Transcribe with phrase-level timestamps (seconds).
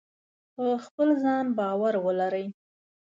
[0.55, 2.47] په خپل ځان باور ولرئ.